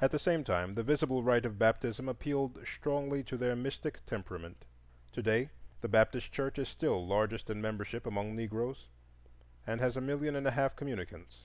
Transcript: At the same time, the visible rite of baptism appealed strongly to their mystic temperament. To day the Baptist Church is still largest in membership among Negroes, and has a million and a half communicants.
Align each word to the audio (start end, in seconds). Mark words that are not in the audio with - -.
At 0.00 0.12
the 0.12 0.20
same 0.20 0.44
time, 0.44 0.76
the 0.76 0.84
visible 0.84 1.24
rite 1.24 1.44
of 1.44 1.58
baptism 1.58 2.08
appealed 2.08 2.64
strongly 2.64 3.24
to 3.24 3.36
their 3.36 3.56
mystic 3.56 3.98
temperament. 4.06 4.64
To 5.14 5.20
day 5.20 5.50
the 5.80 5.88
Baptist 5.88 6.30
Church 6.30 6.60
is 6.60 6.68
still 6.68 7.04
largest 7.04 7.50
in 7.50 7.60
membership 7.60 8.06
among 8.06 8.36
Negroes, 8.36 8.86
and 9.66 9.80
has 9.80 9.96
a 9.96 10.00
million 10.00 10.36
and 10.36 10.46
a 10.46 10.52
half 10.52 10.76
communicants. 10.76 11.38